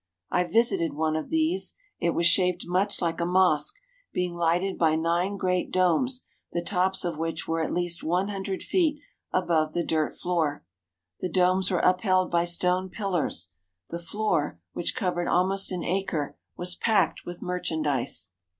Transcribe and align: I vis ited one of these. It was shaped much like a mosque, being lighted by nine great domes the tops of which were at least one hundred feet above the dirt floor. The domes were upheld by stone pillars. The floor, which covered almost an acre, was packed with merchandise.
I 0.31 0.45
vis 0.45 0.73
ited 0.73 0.93
one 0.93 1.15
of 1.15 1.29
these. 1.29 1.75
It 1.99 2.15
was 2.15 2.25
shaped 2.25 2.65
much 2.65 3.03
like 3.03 3.21
a 3.21 3.25
mosque, 3.27 3.75
being 4.11 4.33
lighted 4.33 4.75
by 4.79 4.95
nine 4.95 5.37
great 5.37 5.69
domes 5.69 6.25
the 6.51 6.63
tops 6.63 7.05
of 7.05 7.19
which 7.19 7.47
were 7.47 7.61
at 7.61 7.71
least 7.71 8.03
one 8.03 8.29
hundred 8.29 8.63
feet 8.63 8.99
above 9.31 9.73
the 9.73 9.83
dirt 9.83 10.15
floor. 10.15 10.65
The 11.19 11.29
domes 11.29 11.69
were 11.69 11.81
upheld 11.81 12.31
by 12.31 12.45
stone 12.45 12.89
pillars. 12.89 13.51
The 13.91 13.99
floor, 13.99 14.59
which 14.73 14.95
covered 14.95 15.27
almost 15.27 15.71
an 15.71 15.83
acre, 15.83 16.35
was 16.57 16.73
packed 16.75 17.23
with 17.23 17.43
merchandise. 17.43 18.31